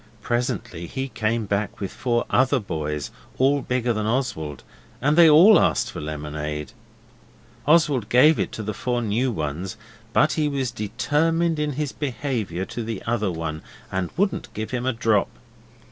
Presently 0.23 0.87
he 0.87 1.09
came 1.09 1.45
back 1.45 1.79
with 1.79 1.93
four 1.93 2.25
other 2.31 2.59
boys, 2.59 3.11
all 3.37 3.61
bigger 3.61 3.93
than 3.93 4.07
Oswald; 4.07 4.63
and 4.99 5.15
they 5.15 5.29
all 5.29 5.59
asked 5.59 5.91
for 5.91 6.01
lemonade. 6.01 6.71
Oswald 7.67 8.09
gave 8.09 8.39
it 8.39 8.51
to 8.53 8.63
the 8.63 8.73
four 8.73 9.03
new 9.03 9.31
ones, 9.31 9.77
but 10.11 10.31
he 10.31 10.47
was 10.49 10.71
determined 10.71 11.59
in 11.59 11.73
his 11.73 11.91
behaviour 11.91 12.65
to 12.65 12.81
the 12.83 13.03
other 13.05 13.29
one, 13.31 13.61
and 13.91 14.09
wouldn't 14.17 14.51
give 14.55 14.71
him 14.71 14.87
a 14.87 14.93
drop. 14.93 15.29